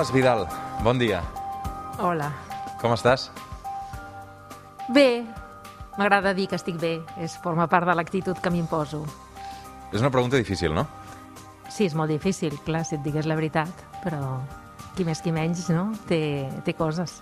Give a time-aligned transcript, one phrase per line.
[0.00, 0.46] Carles Vidal,
[0.80, 1.18] bon dia.
[2.00, 2.30] Hola.
[2.80, 3.26] Com estàs?
[4.88, 5.26] Bé,
[5.98, 6.94] m'agrada dir que estic bé.
[7.20, 9.02] És forma part de l'actitud que m'imposo.
[9.92, 10.86] És una pregunta difícil, no?
[11.68, 14.40] Sí, és molt difícil, clar, si et digués la veritat, però
[14.96, 15.90] qui més qui menys, no?
[16.08, 17.18] Té, té coses.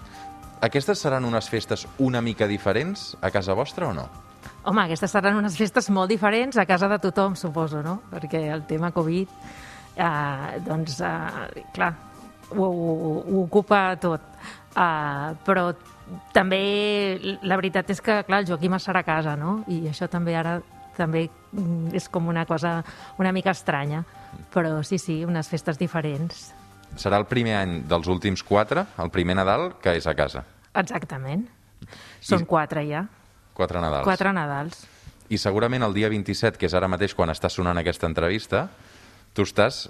[0.62, 4.06] Aquestes seran unes festes una mica diferents a casa vostra o no?
[4.70, 8.04] Home, aquestes seran unes festes molt diferents a casa de tothom, suposo, no?
[8.14, 9.34] Perquè el tema Covid,
[9.96, 11.96] eh, doncs, eh, clar,
[12.54, 14.24] ho, ho, ho ocupa tot.
[14.78, 15.70] Uh, però
[16.32, 19.62] també la veritat és que, clar, el Joaquim serà a casa, no?
[19.68, 20.58] I això també ara
[20.98, 22.80] també mm, és com una cosa
[23.18, 24.04] una mica estranya.
[24.52, 26.52] Però sí, sí, unes festes diferents.
[26.98, 30.44] Serà el primer any dels últims quatre, el primer Nadal, que és a casa.
[30.78, 31.46] Exactament.
[32.20, 32.48] Són I...
[32.48, 33.04] quatre ja.
[33.56, 34.06] Quatre Nadals.
[34.06, 34.84] Quatre Nadals.
[35.28, 38.68] I segurament el dia 27, que és ara mateix quan està sonant aquesta entrevista,
[39.36, 39.86] tu estàs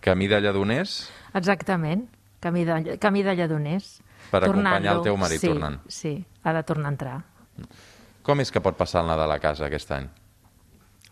[0.00, 1.10] camí de Lledoners...
[1.34, 2.08] Exactament,
[2.42, 4.00] camí de, camí de Lledoners.
[4.30, 5.78] Per acompanyar el teu marit sí, tornant.
[5.88, 7.18] Sí, ha de tornar a entrar.
[8.26, 10.08] Com és que pot passar el Nadal a casa aquest any?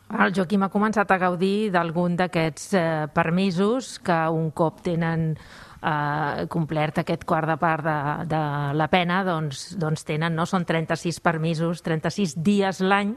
[0.08, 6.46] El Joaquim ha començat a gaudir d'algun d'aquests eh, permisos que un cop tenen eh,
[6.48, 7.98] complert aquest quart de part de,
[8.30, 8.40] de
[8.80, 10.46] la pena, doncs, doncs tenen, no?
[10.48, 13.12] Són 36 permisos, 36 dies l'any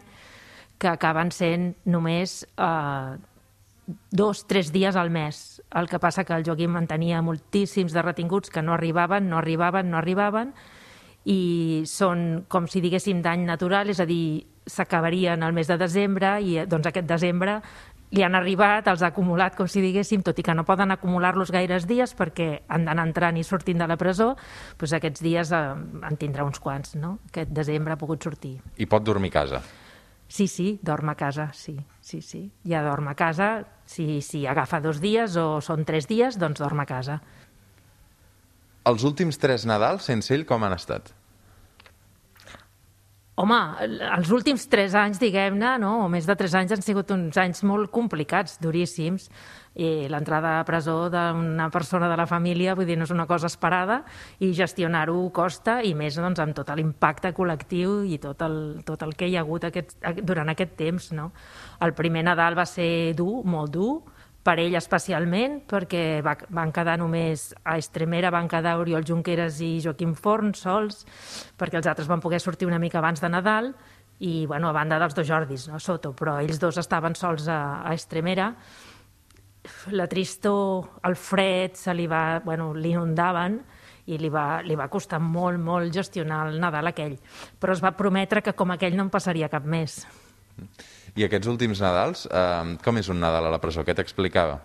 [0.81, 3.15] que acaben sent només eh,
[4.11, 5.61] dos, tres dies al mes.
[5.73, 9.39] El que passa que el Joaquim en tenia moltíssims de retinguts que no arribaven, no
[9.39, 10.53] arribaven, no arribaven,
[11.25, 16.35] i són, com si diguéssim, d'any natural, és a dir, s'acabarien el mes de desembre
[16.41, 17.59] i doncs aquest desembre
[18.11, 21.51] li han arribat, els ha acumulat, com si diguéssim, tot i que no poden acumular-los
[21.53, 24.33] gaires dies perquè han d'anar entrant i sortint de la presó,
[24.79, 25.61] doncs aquests dies eh,
[26.09, 27.17] en tindrà uns quants, no?
[27.31, 28.57] Aquest desembre ha pogut sortir.
[28.77, 29.63] I pot dormir a casa?
[30.31, 32.45] Sí, sí, dorm a casa, sí, sí, sí.
[32.63, 36.79] Ja dorm a casa, si, si agafa dos dies o són tres dies, doncs dorm
[36.79, 37.17] a casa.
[38.87, 41.11] Els últims tres Nadals, sense ell, com han estat?
[43.41, 43.57] Home,
[44.05, 45.95] els últims tres anys, diguem-ne, no?
[46.03, 49.31] o més de tres anys, han sigut uns anys molt complicats, duríssims.
[49.81, 53.49] I l'entrada a presó d'una persona de la família, vull dir, no és una cosa
[53.49, 54.01] esperada,
[54.43, 59.15] i gestionar-ho costa, i més doncs, amb tot l'impacte col·lectiu i tot el, tot el
[59.17, 61.09] que hi ha hagut aquest, durant aquest temps.
[61.17, 61.31] No?
[61.81, 63.95] El primer Nadal va ser dur, molt dur,
[64.41, 69.75] per ell especialment, perquè va, van quedar només a Estremera, van quedar Oriol Junqueras i
[69.83, 71.03] Joaquim Forn sols,
[71.57, 73.71] perquè els altres van poder sortir una mica abans de Nadal,
[74.21, 77.81] i bueno, a banda dels dos Jordis, no, Soto, però ells dos estaven sols a,
[77.81, 78.51] a Estremera.
[79.93, 83.59] La tristor, el fred, se li va, bueno, l'inundaven,
[84.09, 87.17] i li va, li va costar molt, molt gestionar el Nadal aquell.
[87.61, 90.01] Però es va prometre que com aquell no en passaria cap més.
[91.15, 93.83] I aquests últims Nadals, eh, com és un Nadal a la presó?
[93.83, 94.59] Què t'explicava?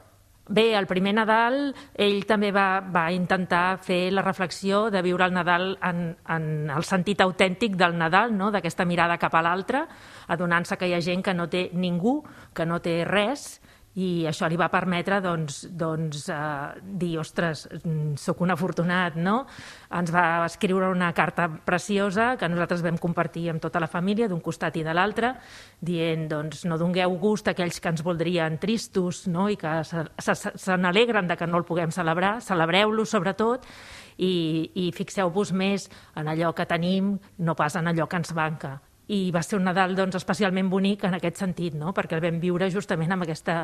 [0.48, 5.34] Bé, el primer Nadal ell també va, va intentar fer la reflexió de viure el
[5.34, 8.52] Nadal en, en el sentit autèntic del Nadal, no?
[8.54, 9.82] d'aquesta mirada cap a l'altre,
[10.30, 12.20] adonant-se que hi ha gent que no té ningú,
[12.54, 13.56] que no té res,
[13.96, 17.64] i això li va permetre doncs, doncs, eh, dir, ostres,
[18.20, 19.38] sóc un afortunat, no?
[19.96, 24.42] Ens va escriure una carta preciosa que nosaltres vam compartir amb tota la família, d'un
[24.44, 25.32] costat i de l'altre,
[25.80, 29.48] dient, doncs, no dongueu gust a aquells que ens voldrien tristos no?
[29.48, 33.64] i que se, se, se n'alegren de que no el puguem celebrar, celebreu-lo sobretot,
[34.16, 38.76] i, i fixeu-vos més en allò que tenim, no pas en allò que ens manca
[39.14, 41.92] i va ser un Nadal doncs, especialment bonic en aquest sentit, no?
[41.94, 43.60] perquè el vam viure justament amb, aquesta,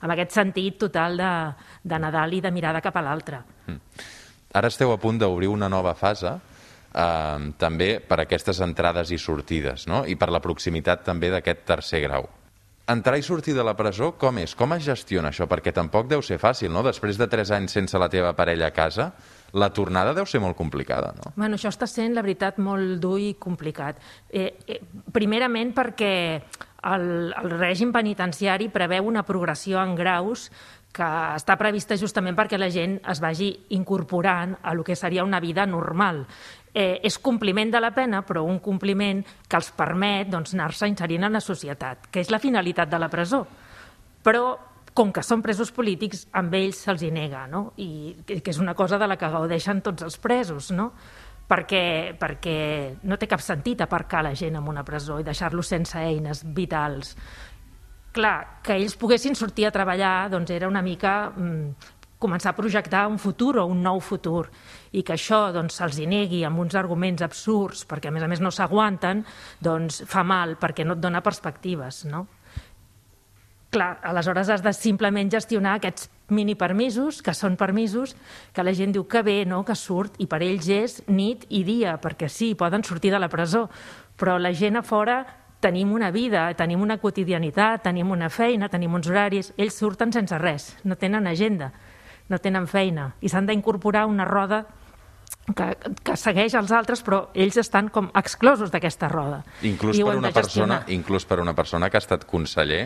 [0.00, 1.30] amb aquest sentit total de,
[1.88, 3.40] de Nadal i de mirada cap a l'altre.
[3.66, 3.80] Mm.
[4.60, 6.34] Ara esteu a punt d'obrir una nova fase,
[6.92, 10.04] eh, també per aquestes entrades i sortides, no?
[10.04, 12.28] i per la proximitat també d'aquest tercer grau.
[12.92, 14.56] Entrar i sortir de la presó, com és?
[14.58, 15.46] Com es gestiona això?
[15.48, 16.82] Perquè tampoc deu ser fàcil, no?
[16.82, 19.12] Després de tres anys sense la teva parella a casa,
[19.52, 21.32] la tornada deu ser molt complicada, no?
[21.36, 23.98] Bueno, això està sent, la veritat, molt dur i complicat.
[24.30, 24.80] Eh, eh,
[25.12, 26.12] primerament perquè
[26.88, 27.06] el,
[27.36, 30.48] el règim penitenciari preveu una progressió en graus
[30.92, 35.40] que està prevista justament perquè la gent es vagi incorporant a lo que seria una
[35.40, 36.26] vida normal.
[36.72, 41.28] Eh, és compliment de la pena, però un compliment que els permet doncs, anar-se inserint
[41.28, 43.44] en la societat, que és la finalitat de la presó.
[44.22, 47.72] Però com que són presos polítics, amb ells se'ls hi nega, no?
[47.80, 50.90] I que és una cosa de la que gaudeixen tots els presos, no?
[51.48, 52.58] Perquè, perquè
[53.08, 57.16] no té cap sentit aparcar la gent en una presó i deixar-los sense eines vitals.
[58.12, 63.06] Clar, que ells poguessin sortir a treballar doncs era una mica mm, començar a projectar
[63.10, 64.46] un futur o un nou futur
[64.92, 68.42] i que això doncs, se'ls negui amb uns arguments absurds perquè a més a més
[68.44, 69.24] no s'aguanten,
[69.60, 72.26] doncs fa mal perquè no et dona perspectives, no?
[73.72, 78.14] Clar, aleshores has de simplement gestionar aquests mini permisos, que són permisos,
[78.52, 81.64] que la gent diu que bé, no?, que surt, i per ells és nit i
[81.66, 83.66] dia, perquè sí, poden sortir de la presó,
[84.20, 85.22] però la gent a fora
[85.62, 90.38] tenim una vida, tenim una quotidianitat, tenim una feina, tenim uns horaris, ells surten sense
[90.38, 91.72] res, no tenen agenda,
[92.28, 94.64] no tenen feina, i s'han d'incorporar una roda
[95.56, 95.70] que,
[96.02, 99.42] que segueix els altres, però ells estan com exclosos d'aquesta roda.
[99.62, 102.84] Inclús per, una persona, inclús per una persona que ha estat conseller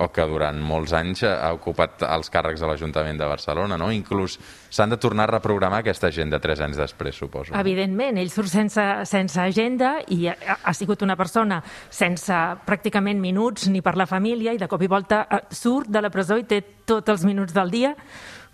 [0.00, 3.90] o que durant molts anys ha ocupat els càrrecs de l'Ajuntament de Barcelona, no?
[3.92, 4.38] Inclús
[4.72, 7.54] s'han de tornar a reprogramar aquesta agenda tres anys després, suposo.
[7.58, 11.60] Evidentment, ell surt sense, sense agenda i ha, ha sigut una persona
[11.92, 12.36] sense
[12.66, 16.12] pràcticament minuts ni per la família i de cop i volta eh, surt de la
[16.12, 17.94] presó i té tots els minuts del dia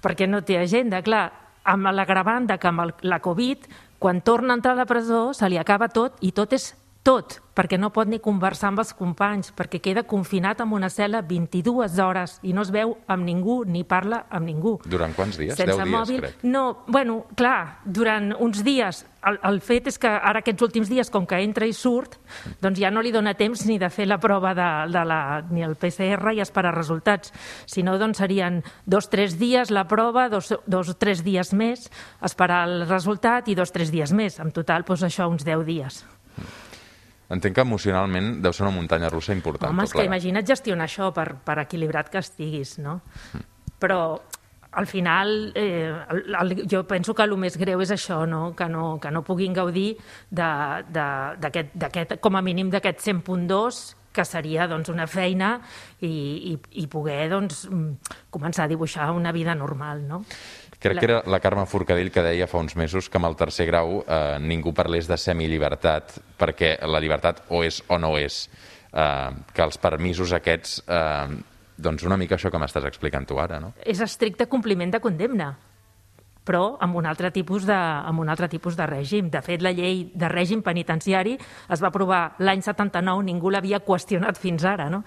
[0.02, 1.02] perquè no té agenda.
[1.06, 1.28] Clar,
[1.66, 3.70] amb l'agravant que amb el, la Covid,
[4.02, 6.72] quan torna a entrar a la presó, se li acaba tot i tot és
[7.06, 11.22] tot, perquè no pot ni conversar amb els companys, perquè queda confinat en una cel·la
[11.24, 14.72] 22 hores i no es veu amb ningú ni parla amb ningú.
[14.84, 15.54] Durant quants dies?
[15.54, 16.24] Sense 10 dies, mòbil.
[16.24, 16.42] crec.
[16.42, 19.04] No, bueno, clar, durant uns dies.
[19.26, 22.18] El, el fet és que ara aquests últims dies, com que entra i surt,
[22.62, 25.20] doncs ja no li dona temps ni de fer la prova de, de la,
[25.50, 27.32] ni el PCR i esperar resultats.
[27.70, 31.88] Si no, doncs serien dos, tres dies la prova, dos, dos tres dies més,
[32.26, 34.42] esperar el resultat i dos, tres dies més.
[34.42, 36.04] En total, doncs això, uns 10 dies.
[37.28, 39.72] Entenc que emocionalment deu ser una muntanya russa important.
[39.72, 43.00] Home, és que imagina't gestionar això per, per equilibrat que estiguis, no?
[43.82, 44.00] Però
[44.76, 48.54] al final eh, el, el, jo penso que el més greu és això, no?
[48.54, 49.96] Que, no, que no puguin gaudir
[50.30, 55.58] de- de- d'aquest, d'aquest, com a mínim d'aquest 100.2 que seria doncs, una feina
[56.00, 60.06] i, i, i poder doncs, mm, començar a dibuixar una vida normal.
[60.08, 60.22] No?
[60.78, 63.36] Crec La- que era la Carme Forcadell que deia fa uns mesos que amb el
[63.36, 68.48] tercer grau eh, ningú parlés de semillibertat, perquè la llibertat o és o no és.
[68.92, 71.36] Eh, que els permisos aquests, eh,
[71.76, 73.74] doncs una mica això que m'estàs explicant tu ara, no?
[73.84, 75.54] és estricte compliment de condemna
[76.46, 79.26] però amb un altre tipus de, amb un altre tipus de règim.
[79.34, 84.38] De fet, la llei de règim penitenciari es va aprovar l'any 79, ningú l'havia qüestionat
[84.38, 85.02] fins ara, no?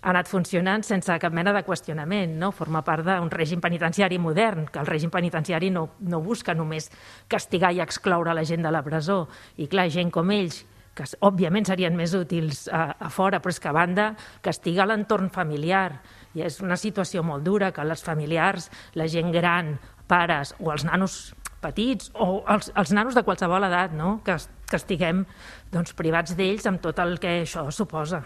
[0.00, 2.52] Ha anat funcionant sense cap mena de qüestionament, no?
[2.54, 6.90] forma part d'un règim penitenciari modern, que el règim penitenciari no, no busca només
[7.28, 9.24] castigar i excloure la gent de la presó.
[9.58, 10.62] I clar, gent com ells,
[10.98, 14.08] que òbviament serien més útils a, a fora, però és que a banda
[14.42, 16.00] castiga l'entorn familiar.
[16.34, 19.76] I és una situació molt dura que les familiars, la gent gran,
[20.08, 21.18] pares o els nanos
[21.62, 24.18] petits o els, els nanos de qualsevol edat, no?
[24.24, 24.38] que,
[24.70, 25.24] que estiguem
[25.72, 28.22] doncs, privats d'ells amb tot el que això suposa.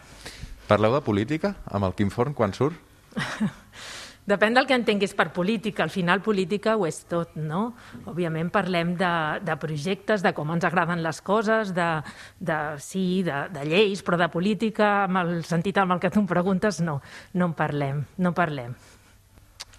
[0.72, 2.78] Parleu de política amb el Quim Forn quan surt?
[4.32, 5.82] Depèn del que entenguis per política.
[5.82, 7.74] Al final, política ho és tot, no?
[8.08, 9.10] Òbviament parlem de,
[9.42, 11.88] de projectes, de com ens agraden les coses, de,
[12.38, 16.22] de sí, de, de lleis, però de política, amb el sentit amb el que tu
[16.22, 17.00] em preguntes, no,
[17.34, 18.76] no en parlem, no en parlem.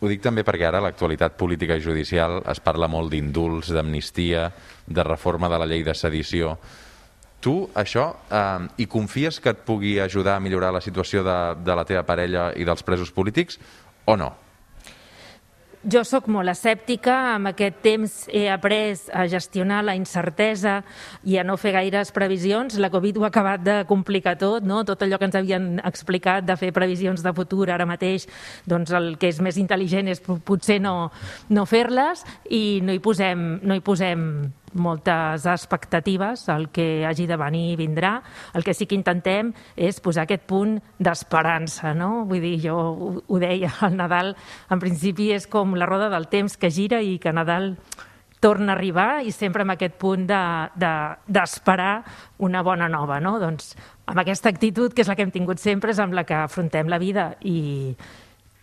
[0.03, 4.49] Ho dic també perquè ara a l'actualitat política i judicial es parla molt d'indults, d'amnistia,
[4.85, 6.57] de reforma de la llei de sedició.
[7.43, 11.75] Tu, això, eh, hi confies que et pugui ajudar a millorar la situació de, de
[11.75, 13.59] la teva parella i dels presos polítics
[14.07, 14.29] o no?
[15.83, 20.77] Jo sóc molt escèptica, amb aquest temps he après a gestionar la incertesa
[21.27, 22.77] i a no fer gaires previsions.
[22.79, 24.85] La Covid ho ha acabat de complicar tot, no?
[24.87, 28.29] tot allò que ens havien explicat de fer previsions de futur ara mateix,
[28.63, 31.11] doncs el que és més intel·ligent és po- potser no,
[31.51, 34.29] no fer-les i no hi posem, no hi posem
[34.73, 38.15] moltes expectatives, el que hagi de venir vindrà.
[38.53, 42.25] El que sí que intentem és posar aquest punt d'esperança, no?
[42.29, 44.33] Vull dir, jo ho, ho deia, el Nadal
[44.71, 47.73] en principi és com la roda del temps que gira i que Nadal
[48.43, 50.93] torna a arribar i sempre amb aquest punt d'esperar de,
[51.31, 51.93] d'esperar
[52.43, 53.37] una bona nova, no?
[53.39, 53.71] Doncs
[54.05, 56.91] amb aquesta actitud, que és la que hem tingut sempre, és amb la que afrontem
[56.91, 57.95] la vida i,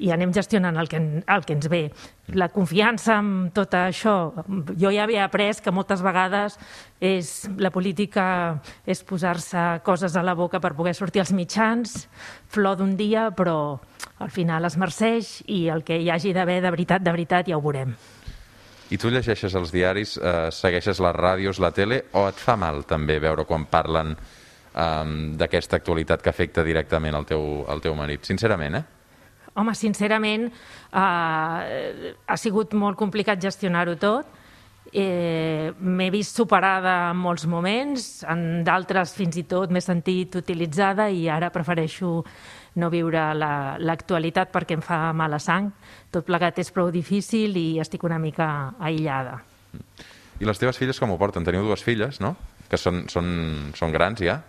[0.01, 1.83] i anem gestionant el que, el que ens ve.
[2.39, 4.15] La confiança en tot això,
[4.73, 6.57] jo ja havia après que moltes vegades
[7.01, 8.25] és, la política
[8.87, 12.07] és posar-se coses a la boca per poder sortir als mitjans,
[12.49, 13.81] flor d'un dia, però
[14.21, 17.59] al final es merceix i el que hi hagi d'haver de veritat, de veritat, ja
[17.59, 17.95] ho veurem.
[18.91, 22.83] I tu llegeixes els diaris, eh, segueixes les ràdios, la tele, o et fa mal
[22.89, 25.05] també veure quan parlen eh,
[25.39, 28.25] d'aquesta actualitat que afecta directament el teu, el teu marit?
[28.27, 29.00] Sincerament, eh?
[29.61, 30.49] Home, sincerament,
[30.93, 34.27] eh, ha sigut molt complicat gestionar-ho tot.
[34.93, 41.07] Eh, M'he vist superada en molts moments, en d'altres fins i tot m'he sentit utilitzada
[41.15, 42.25] i ara prefereixo
[42.81, 45.71] no viure la- l'actualitat perquè em fa mala sang.
[46.11, 49.43] Tot plegat és prou difícil i estic una mica aïllada.
[50.41, 51.45] I les teves filles com ho porten?
[51.45, 52.35] Teniu dues filles, no?
[52.71, 54.41] Que són, són, són grans ja.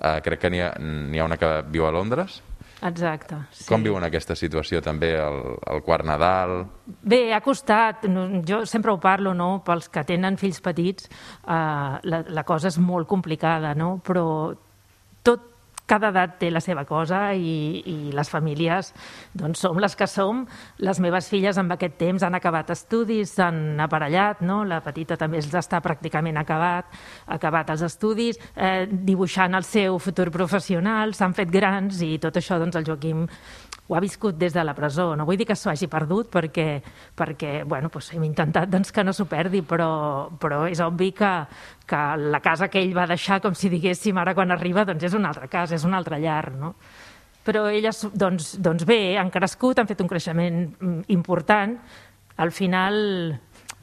[0.00, 2.40] Uh, crec que n'hi ha, ha una que viu a Londres.
[2.82, 3.36] Exacte.
[3.52, 3.66] Sí.
[3.68, 6.64] Com viuen aquesta situació també el, el quart Nadal?
[6.86, 8.06] Bé, ha costat,
[8.48, 9.50] jo sempre ho parlo, no?
[9.66, 11.10] pels que tenen fills petits,
[11.44, 11.52] eh,
[12.00, 13.98] la, la cosa és molt complicada, no?
[14.04, 14.24] però
[15.90, 18.92] cada edat té la seva cosa i, i les famílies
[19.34, 20.44] doncs, som les que som.
[20.84, 24.62] Les meves filles amb aquest temps han acabat estudis, s'han aparellat, no?
[24.64, 26.90] la petita també està pràcticament acabat,
[27.38, 32.60] acabat els estudis, eh, dibuixant el seu futur professional, s'han fet grans i tot això
[32.60, 33.26] doncs, el Joaquim
[33.90, 35.16] ho ha viscut des de la presó.
[35.18, 36.66] No vull dir que s'ho hagi perdut perquè,
[37.18, 41.30] perquè bueno, doncs hem intentat doncs, que no s'ho perdi, però, però és obvi que,
[41.90, 45.18] que la casa que ell va deixar, com si diguéssim, ara quan arriba, doncs és
[45.18, 46.76] una altra casa, és una altra llar, no?
[47.42, 51.74] Però elles, doncs, doncs bé, han crescut, han fet un creixement mm, important.
[52.40, 53.00] Al final,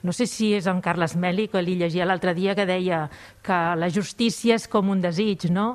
[0.08, 3.08] no sé si és en Carles Meli, que li llegia l'altre dia, que deia
[3.44, 5.74] que la justícia és com un desig, no?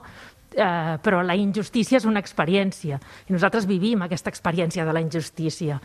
[0.57, 5.81] Eh, però la injustícia és una experiència i nosaltres vivim aquesta experiència de la injustícia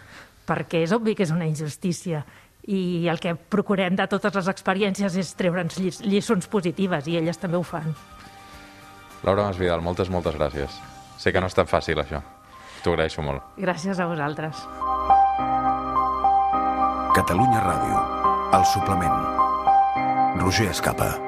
[0.48, 2.24] perquè és obvi que és una injustícia
[2.68, 7.40] i el que procurem de totes les experiències és treure'ns lli lliçons positives i elles
[7.40, 7.94] també ho fan.
[9.24, 10.76] Laura Masvidal, moltes, moltes gràcies.
[11.18, 12.22] Sé que no és tan fàcil això.
[12.84, 13.56] T'ho agraeixo molt.
[13.58, 14.66] Gràcies a vosaltres.
[17.18, 18.04] Catalunya Ràdio,
[18.60, 20.44] el suplement.
[20.44, 21.27] Roger Escapa.